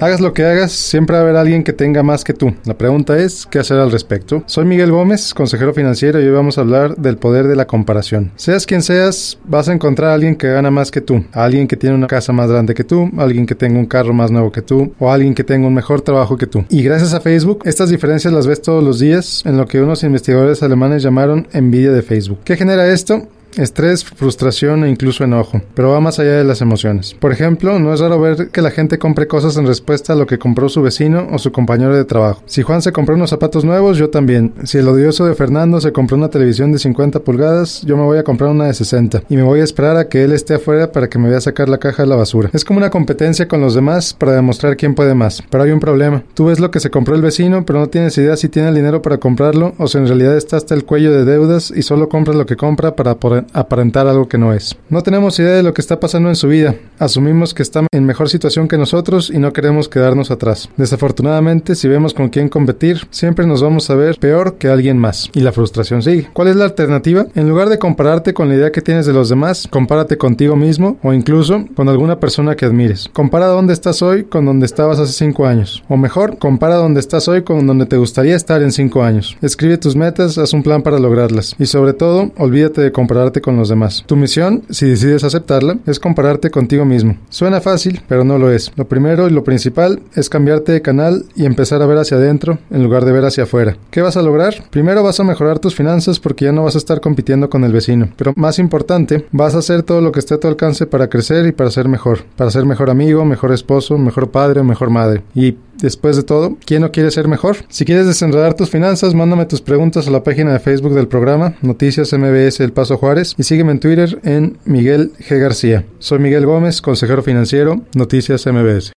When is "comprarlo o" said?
49.18-49.88